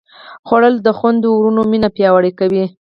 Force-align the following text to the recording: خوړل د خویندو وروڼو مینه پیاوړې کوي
خوړل 0.47 0.75
د 0.81 0.87
خویندو 0.97 1.27
وروڼو 1.33 1.61
مینه 1.71 1.89
پیاوړې 1.95 2.31
کوي 2.39 2.65